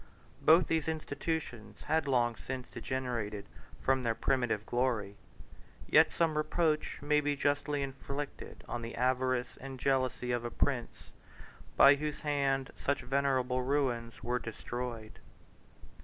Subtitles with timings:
[0.41, 3.45] Both these institutions had long since degenerated
[3.79, 5.15] from their primitive glory;
[5.87, 11.11] yet some reproach may be justly inflicted on the avarice and jealousy of a prince,
[11.77, 15.19] by whose hand such venerable ruins were destroyed.